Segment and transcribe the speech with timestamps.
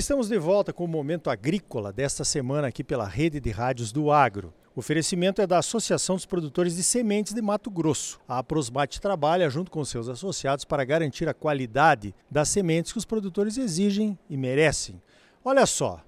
[0.00, 4.10] estamos de volta com o Momento Agrícola desta semana aqui pela Rede de Rádios do
[4.10, 4.50] Agro.
[4.74, 8.18] O oferecimento é da Associação dos Produtores de Sementes de Mato Grosso.
[8.26, 13.04] A Prosmate trabalha junto com seus associados para garantir a qualidade das sementes que os
[13.04, 15.02] produtores exigem e merecem.
[15.44, 16.00] Olha só,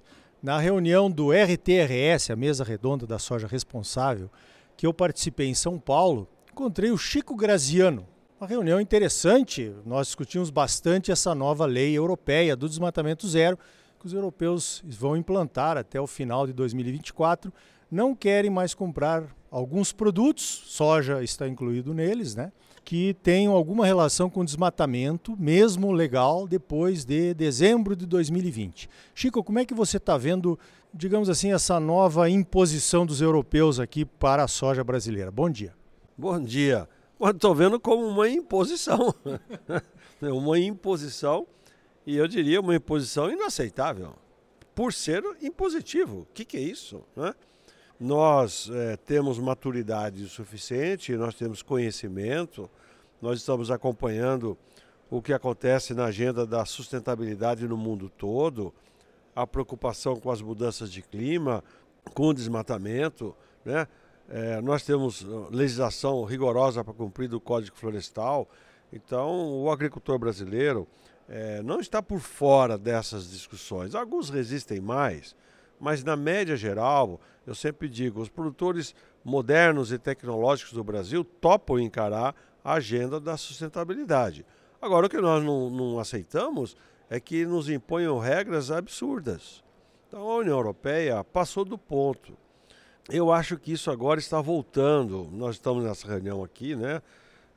[0.43, 4.31] na reunião do RTRS, a mesa redonda da soja responsável,
[4.75, 8.09] que eu participei em São Paulo, encontrei o Chico Graziano,
[8.41, 9.73] uma reunião interessante.
[9.87, 13.57] Nós discutimos bastante essa nova lei europeia do desmatamento zero,
[14.03, 17.53] que os europeus vão implantar até o final de 2024.
[17.89, 22.51] Não querem mais comprar alguns produtos, soja está incluído neles, né?
[22.85, 28.91] Que tenham alguma relação com desmatamento, mesmo legal, depois de dezembro de 2020.
[29.15, 30.59] Chico, como é que você está vendo,
[30.93, 35.31] digamos assim, essa nova imposição dos europeus aqui para a soja brasileira?
[35.31, 35.75] Bom dia.
[36.19, 36.89] Bom dia
[37.31, 39.15] estou vendo como uma imposição.
[40.21, 41.47] uma imposição,
[42.07, 44.15] e eu diria uma imposição inaceitável,
[44.75, 46.21] por ser impositivo.
[46.21, 47.03] O que, que é isso?
[47.15, 47.35] Né?
[48.01, 52.69] Nós é, temos maturidade suficiente, nós temos conhecimento,
[53.21, 54.57] nós estamos acompanhando
[55.11, 58.73] o que acontece na agenda da sustentabilidade no mundo todo,
[59.37, 61.63] a preocupação com as mudanças de clima,
[62.15, 63.87] com o desmatamento, né?
[64.29, 68.49] É, nós temos uh, legislação rigorosa para cumprir do Código Florestal.
[68.91, 70.89] Então, o agricultor brasileiro
[71.29, 73.95] é, não está por fora dessas discussões.
[73.95, 75.35] Alguns resistem mais,
[75.79, 81.79] mas na média geral, eu sempre digo, os produtores modernos e tecnológicos do Brasil topam
[81.79, 84.45] encarar a agenda da sustentabilidade.
[84.81, 86.77] Agora, o que nós não, não aceitamos
[87.09, 89.63] é que nos imponham regras absurdas.
[90.09, 92.37] Então, a União Europeia passou do ponto
[93.11, 95.29] eu acho que isso agora está voltando.
[95.33, 97.03] Nós estamos nessa reunião aqui, né,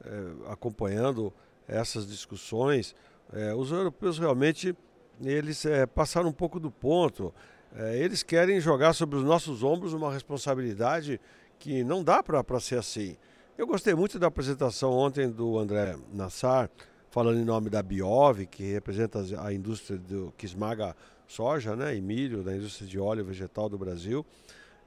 [0.04, 1.32] é, acompanhando
[1.68, 2.96] essas discussões.
[3.34, 4.76] É, os europeus realmente
[5.24, 7.34] eles é, passaram um pouco do ponto.
[7.76, 11.20] É, eles querem jogar sobre os nossos ombros uma responsabilidade
[11.60, 13.18] que não dá para ser assim.
[13.58, 16.70] Eu gostei muito da apresentação ontem do André Nassar,
[17.10, 20.96] falando em nome da Biov, que representa a indústria do, que esmaga
[21.28, 24.26] soja né, e milho, da indústria de óleo vegetal do Brasil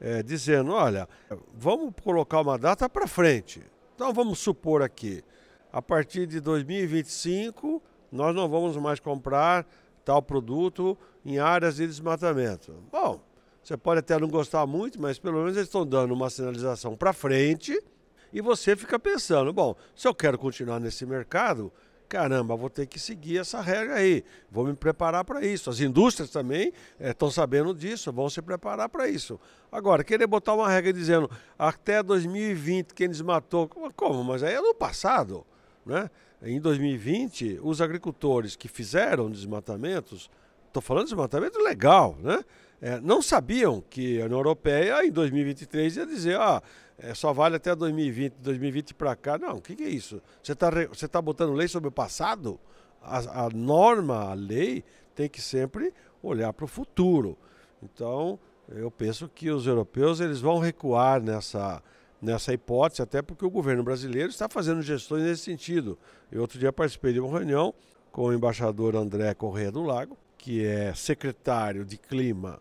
[0.00, 1.08] é, dizendo: olha,
[1.54, 3.62] vamos colocar uma data para frente.
[3.94, 5.22] Então vamos supor aqui,
[5.72, 9.66] a partir de 2025, nós não vamos mais comprar
[10.04, 12.74] tal produto em áreas de desmatamento.
[12.90, 13.20] Bom,
[13.62, 17.12] você pode até não gostar muito, mas pelo menos eles estão dando uma sinalização para
[17.12, 17.78] frente
[18.32, 21.70] e você fica pensando: bom, se eu quero continuar nesse mercado,
[22.08, 25.68] caramba, vou ter que seguir essa regra aí, vou me preparar para isso.
[25.68, 29.38] As indústrias também estão eh, sabendo disso, vão se preparar para isso.
[29.70, 34.24] Agora, querer botar uma regra dizendo até 2020 quem desmatou, como?
[34.24, 35.44] Mas aí é no passado,
[35.84, 36.10] né?
[36.42, 40.30] Em 2020, os agricultores que fizeram desmatamentos,
[40.66, 42.44] estou falando de desmatamento legal, né?
[42.80, 46.62] É, não sabiam que a União Europeia em 2023 ia dizer, ah,
[46.96, 49.36] é, só vale até 2020, 2020 para cá.
[49.36, 50.22] Não, o que, que, é isso?
[50.40, 52.58] Você está você tá botando lei sobre o passado?
[53.02, 54.84] A, a norma, a lei,
[55.14, 57.36] tem que sempre olhar para o futuro.
[57.82, 58.38] Então,
[58.68, 61.82] eu penso que os europeus eles vão recuar nessa,
[62.20, 65.98] nessa hipótese, até porque o governo brasileiro está fazendo gestões nesse sentido.
[66.30, 67.72] Eu outro dia participei de uma reunião
[68.10, 72.60] com o embaixador André Corrêa do Lago, que é secretário de Clima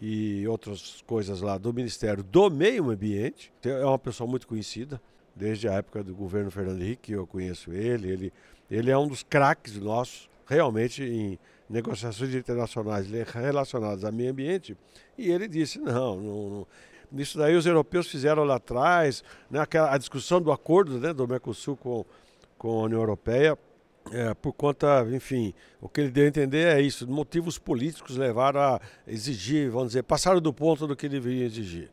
[0.00, 3.52] e outras coisas lá do Ministério do Meio Ambiente.
[3.62, 5.00] É uma pessoa muito conhecida,
[5.34, 8.10] desde a época do governo Fernando Henrique, eu conheço ele.
[8.10, 8.32] Ele,
[8.70, 14.76] ele é um dos craques nossos, realmente, em negociações internacionais relacionadas ao meio ambiente.
[15.16, 16.66] E ele disse: não, não, não.
[17.12, 19.60] Isso daí os europeus fizeram lá atrás, né,
[19.90, 22.04] a discussão do acordo né, do Mercosul com,
[22.58, 23.58] com a União Europeia
[24.12, 28.60] é, por conta, enfim, o que ele deu a entender é isso, motivos políticos levaram
[28.60, 31.90] a exigir, vamos dizer, passaram do ponto do que deveriam exigir.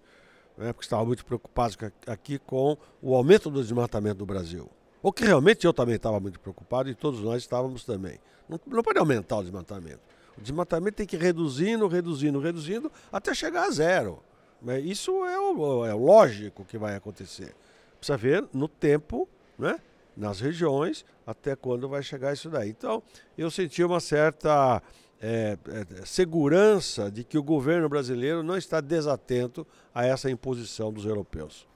[0.58, 4.70] Né, porque estavam muito preocupados aqui com o aumento do desmatamento do Brasil.
[5.02, 8.20] O que realmente eu também estava muito preocupado e todos nós estávamos também.
[8.48, 10.02] Não, não pode aumentar o desmatamento.
[10.38, 14.22] O desmatamento tem que ir reduzindo, reduzindo, reduzindo, até chegar a zero.
[14.62, 17.56] Né, isso é o, é o lógico que vai acontecer.
[17.98, 19.28] Precisa ver no tempo,
[19.58, 19.80] né?
[20.16, 22.70] nas regiões, até quando vai chegar isso daí.
[22.70, 23.02] Então,
[23.38, 24.82] eu senti uma certa
[25.22, 31.06] é, é, segurança de que o governo brasileiro não está desatento a essa imposição dos
[31.06, 31.68] europeus.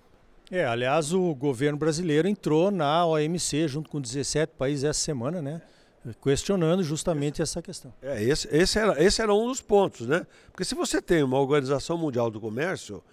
[0.52, 5.62] É, aliás, o governo brasileiro entrou na OMC junto com 17 países essa semana, né?
[6.22, 7.94] Questionando justamente essa questão.
[8.02, 10.26] É, esse, esse, era, esse era um dos pontos, né?
[10.52, 13.04] Porque se você tem uma Organização Mundial do Comércio,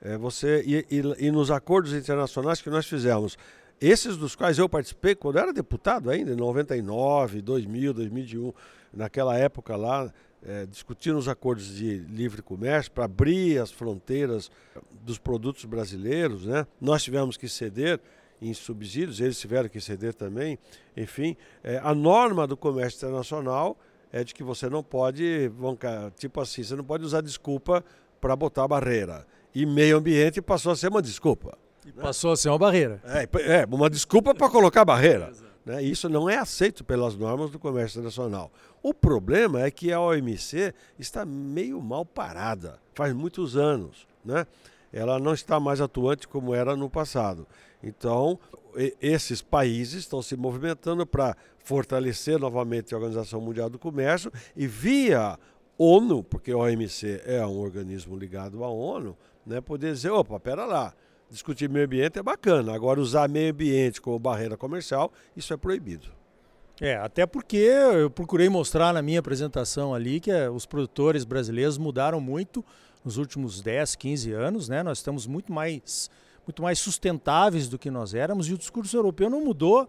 [0.00, 3.38] é, você e, e, e nos acordos internacionais que nós fizemos,
[3.80, 8.52] esses dos quais eu participei quando era deputado ainda, em 99, 2000, 2001,
[8.92, 10.12] naquela época lá,
[10.44, 14.50] é, discutindo os acordos de livre comércio para abrir as fronteiras
[15.04, 16.66] dos produtos brasileiros, né?
[16.80, 18.00] Nós tivemos que ceder
[18.42, 20.58] em subsídios, eles tiveram que ceder também.
[20.96, 23.78] Enfim, é, a norma do comércio internacional
[24.12, 25.50] é de que você não pode,
[26.18, 27.84] tipo assim, você não pode usar desculpa
[28.20, 29.26] para botar barreira.
[29.54, 31.56] E meio ambiente passou a ser uma desculpa.
[31.86, 33.00] E passou a ser uma barreira.
[33.04, 35.32] É, é uma desculpa para colocar barreira.
[35.64, 35.82] Né?
[35.82, 38.50] Isso não é aceito pelas normas do comércio internacional.
[38.82, 44.06] O problema é que a OMC está meio mal parada, faz muitos anos.
[44.24, 44.46] Né?
[44.92, 47.46] Ela não está mais atuante como era no passado.
[47.82, 48.38] Então,
[49.00, 55.38] esses países estão se movimentando para fortalecer novamente a Organização Mundial do Comércio e via
[55.78, 60.64] ONU, porque a OMC é um organismo ligado à ONU, né, poder dizer, opa, pera
[60.64, 60.94] lá,
[61.28, 66.08] discutir meio ambiente é bacana, agora usar meio ambiente como barreira comercial, isso é proibido.
[66.80, 71.78] É, até porque eu procurei mostrar na minha apresentação ali que eh, os produtores brasileiros
[71.78, 72.64] mudaram muito
[73.04, 74.82] nos últimos 10, 15 anos, né?
[74.82, 76.10] Nós estamos muito mais,
[76.46, 79.88] muito mais sustentáveis do que nós éramos e o discurso europeu não mudou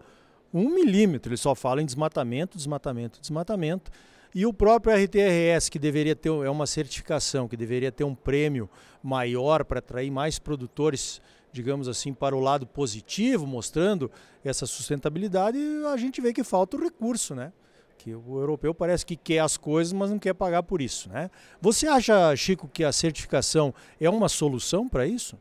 [0.52, 3.90] um milímetro, ele só fala em desmatamento, desmatamento, desmatamento.
[4.32, 8.68] E o próprio RTRS, que deveria ter é uma certificação, que deveria ter um prêmio
[9.02, 11.20] maior para atrair mais produtores,
[11.52, 14.10] digamos assim, para o lado positivo, mostrando
[14.44, 15.58] essa sustentabilidade,
[15.92, 17.52] a gente vê que falta o recurso, né?
[17.96, 21.30] Que o europeu parece que quer as coisas, mas não quer pagar por isso, né?
[21.60, 25.38] Você acha, Chico, que a certificação é uma solução para isso?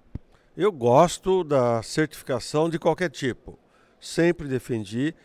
[0.56, 3.58] Eu gosto da certificação de qualquer tipo.
[4.00, 5.16] Sempre defendi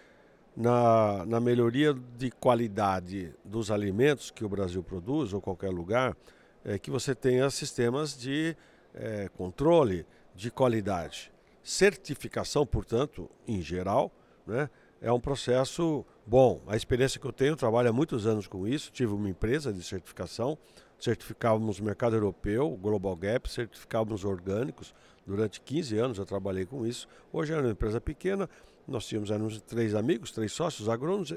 [0.56, 6.16] na, na melhoria de qualidade dos alimentos que o Brasil produz, ou qualquer lugar,
[6.64, 8.56] é que você tenha sistemas de
[8.94, 11.30] é, controle de qualidade.
[11.62, 14.10] Certificação, portanto, em geral,
[14.46, 16.62] né, é um processo bom.
[16.66, 19.82] A experiência que eu tenho, trabalho há muitos anos com isso, tive uma empresa de
[19.82, 20.56] certificação,
[20.98, 24.94] certificávamos o mercado europeu, Global Gap, certificávamos orgânicos.
[25.28, 27.06] Durante 15 anos eu trabalhei com isso.
[27.30, 28.48] Hoje é uma empresa pequena,
[28.86, 31.34] nós tínhamos éramos três amigos, três sócios agrônomos,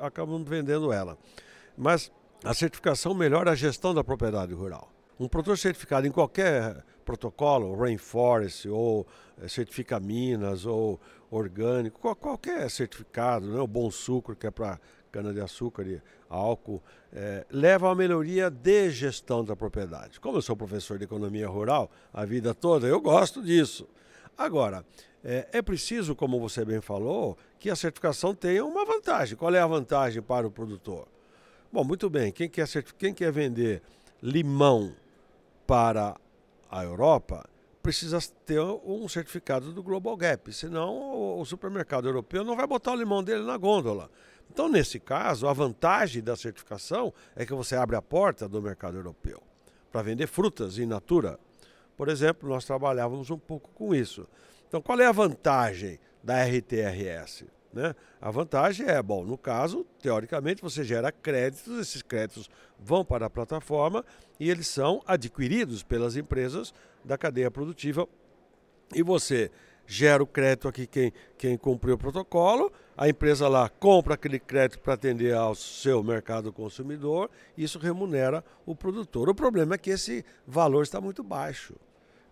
[0.00, 1.18] acabamos vendendo ela.
[1.76, 2.10] Mas
[2.42, 4.90] a certificação melhora a gestão da propriedade rural.
[5.20, 9.06] Um produtor certificado em qualquer protocolo, Rainforest, ou
[9.38, 10.98] eh, certifica Minas, ou
[11.30, 13.60] orgânico, qualquer certificado, né?
[13.60, 14.80] o Bom Sucro, que é para
[15.10, 16.82] cana-de-açúcar e álcool,
[17.12, 20.20] é, leva a melhoria de gestão da propriedade.
[20.20, 23.88] Como eu sou professor de economia rural a vida toda, eu gosto disso.
[24.36, 24.84] Agora,
[25.24, 29.36] é, é, preciso, como você bem falou, que a certificação tenha uma vantagem.
[29.36, 31.08] Qual é a vantagem para o produtor?
[31.72, 32.68] Bom, muito bem, quem quer,
[32.98, 33.82] quem quer vender
[34.22, 34.94] limão
[35.66, 36.16] para
[36.70, 37.48] a Europa
[37.82, 42.96] precisa ter um certificado do Global Gap, senão o supermercado europeu não vai botar o
[42.96, 44.10] limão dele na gôndola.
[44.50, 48.96] Então, nesse caso, a vantagem da certificação é que você abre a porta do mercado
[48.96, 49.42] europeu
[49.90, 51.38] para vender frutas in natura.
[51.96, 54.26] Por exemplo, nós trabalhávamos um pouco com isso.
[54.68, 57.46] Então, qual é a vantagem da RTRS?
[57.72, 57.94] Né?
[58.20, 62.48] A vantagem é, bom, no caso, teoricamente, você gera créditos, esses créditos
[62.78, 64.04] vão para a plataforma
[64.40, 66.72] e eles são adquiridos pelas empresas
[67.04, 68.08] da cadeia produtiva
[68.94, 69.50] e você
[69.86, 74.80] gera o crédito aqui quem, quem cumpriu o protocolo, a empresa lá compra aquele crédito
[74.80, 79.28] para atender ao seu mercado consumidor, e isso remunera o produtor.
[79.28, 81.74] O problema é que esse valor está muito baixo.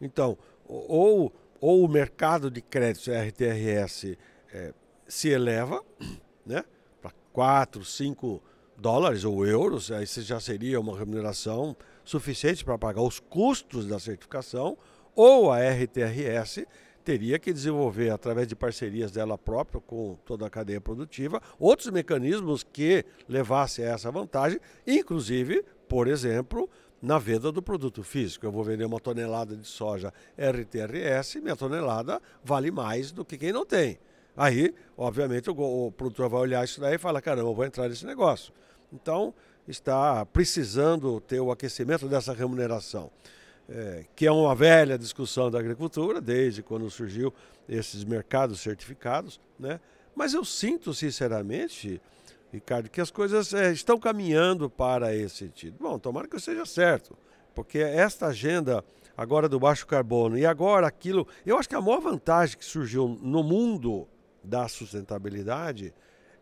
[0.00, 1.32] Então, ou
[1.66, 4.18] ou o mercado de créditos RTRS
[4.52, 4.75] é,
[5.08, 5.82] se eleva
[6.44, 6.62] né,
[7.00, 8.42] para 4, 5
[8.76, 14.76] dólares ou euros, aí já seria uma remuneração suficiente para pagar os custos da certificação,
[15.16, 16.66] ou a RTRS
[17.04, 22.62] teria que desenvolver, através de parcerias dela própria com toda a cadeia produtiva, outros mecanismos
[22.62, 26.68] que levassem a essa vantagem, inclusive, por exemplo,
[27.00, 28.46] na venda do produto físico.
[28.46, 33.52] Eu vou vender uma tonelada de soja RTRS, minha tonelada vale mais do que quem
[33.52, 33.99] não tem.
[34.37, 37.88] Aí, obviamente, o, o produtor vai olhar isso daí e fala: caramba, eu vou entrar
[37.88, 38.52] nesse negócio.
[38.92, 39.34] Então,
[39.68, 43.11] está precisando ter o aquecimento dessa remuneração,
[43.68, 47.33] é, que é uma velha discussão da agricultura, desde quando surgiu
[47.68, 49.40] esses mercados certificados.
[49.59, 49.80] Né?
[50.14, 52.00] Mas eu sinto, sinceramente,
[52.52, 55.76] Ricardo, que as coisas é, estão caminhando para esse sentido.
[55.80, 57.16] Bom, tomara que seja certo,
[57.54, 58.85] porque esta agenda
[59.16, 63.09] agora do baixo carbono e agora aquilo, eu acho que a maior vantagem que surgiu
[63.23, 64.09] no mundo
[64.42, 65.94] da sustentabilidade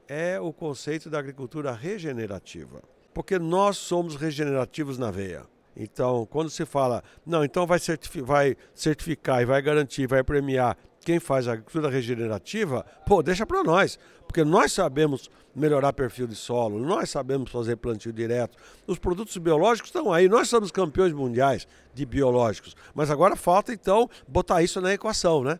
[0.08, 2.82] é o conceito da agricultura regenerativa,
[3.14, 5.51] porque nós somos regenerativos na veia.
[5.76, 10.76] Então, quando se fala, não, então vai, certificar, vai certificar e vai garantir, vai premiar
[11.00, 16.36] quem faz a agricultura regenerativa, pô, deixa para nós, porque nós sabemos melhorar perfil de
[16.36, 18.56] solo, nós sabemos fazer plantio direto.
[18.86, 24.08] Os produtos biológicos estão aí, nós somos campeões mundiais de biológicos, mas agora falta então
[24.28, 25.58] botar isso na equação, né?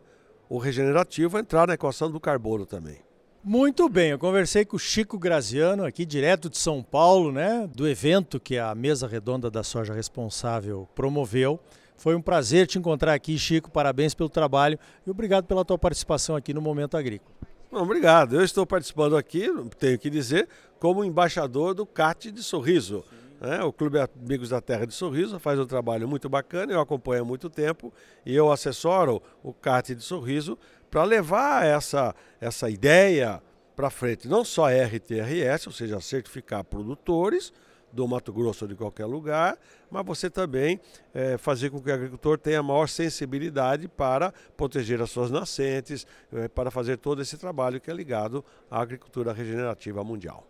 [0.49, 2.99] O regenerativo entrar na equação do carbono também.
[3.45, 7.85] Muito bem, eu conversei com o Chico Graziano aqui direto de São Paulo, né, do
[7.85, 11.59] evento que a mesa redonda da soja responsável promoveu.
[11.97, 13.69] Foi um prazer te encontrar aqui, Chico.
[13.69, 17.35] Parabéns pelo trabalho e obrigado pela tua participação aqui no Momento Agrícola.
[17.69, 18.33] obrigado.
[18.33, 20.47] Eu estou participando aqui, tenho que dizer,
[20.79, 23.03] como embaixador do CAT de Sorriso.
[23.41, 27.23] É, o Clube Amigos da Terra de Sorriso faz um trabalho muito bacana, eu acompanho
[27.23, 27.93] há muito tempo
[28.25, 30.57] e eu assessoro o CAT de Sorriso
[30.93, 33.41] para levar essa, essa ideia
[33.75, 34.27] para frente.
[34.27, 37.51] Não só RTRS, ou seja, certificar produtores,
[37.91, 39.57] do Mato Grosso ou de qualquer lugar,
[39.89, 40.79] mas você também
[41.13, 46.47] é, fazer com que o agricultor tenha maior sensibilidade para proteger as suas nascentes, é,
[46.47, 50.47] para fazer todo esse trabalho que é ligado à agricultura regenerativa mundial.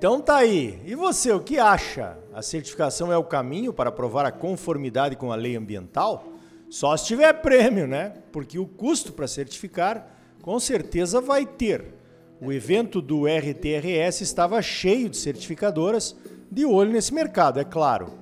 [0.00, 0.80] Então tá aí.
[0.86, 2.16] E você, o que acha?
[2.32, 6.24] A certificação é o caminho para provar a conformidade com a lei ambiental?
[6.70, 8.14] Só se tiver prêmio, né?
[8.32, 10.08] Porque o custo para certificar
[10.40, 11.92] com certeza vai ter.
[12.40, 16.16] O evento do RTRS estava cheio de certificadoras
[16.50, 18.14] de olho nesse mercado, é claro.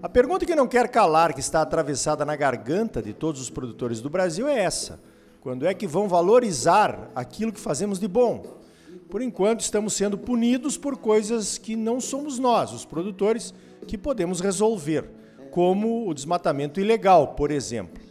[0.00, 4.00] A pergunta que não quer calar, que está atravessada na garganta de todos os produtores
[4.00, 5.00] do Brasil é essa:
[5.40, 8.62] quando é que vão valorizar aquilo que fazemos de bom?
[9.08, 13.54] Por enquanto, estamos sendo punidos por coisas que não somos nós, os produtores,
[13.86, 15.08] que podemos resolver,
[15.50, 18.02] como o desmatamento ilegal, por exemplo.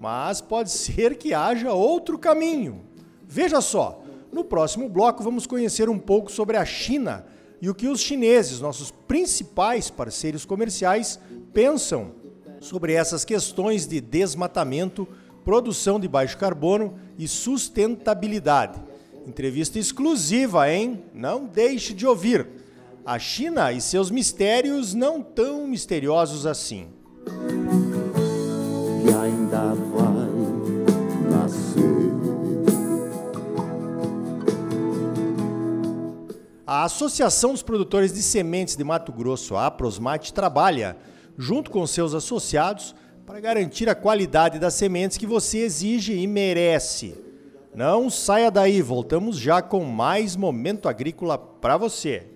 [0.00, 2.82] Mas pode ser que haja outro caminho.
[3.26, 7.24] Veja só, no próximo bloco vamos conhecer um pouco sobre a China
[7.60, 11.20] e o que os chineses, nossos principais parceiros comerciais,
[11.52, 12.12] pensam
[12.60, 15.06] sobre essas questões de desmatamento,
[15.44, 18.89] produção de baixo carbono e sustentabilidade.
[19.26, 21.04] Entrevista exclusiva, hein?
[21.14, 22.46] Não deixe de ouvir.
[23.04, 26.88] A China e seus mistérios não tão misteriosos assim.
[29.04, 30.30] E ainda vai
[31.30, 31.90] nascer.
[36.66, 40.96] A Associação dos Produtores de Sementes de Mato Grosso, a Aprosmate, trabalha,
[41.36, 42.94] junto com seus associados,
[43.26, 47.29] para garantir a qualidade das sementes que você exige e merece.
[47.74, 52.26] Não saia daí, voltamos já com mais momento agrícola para você.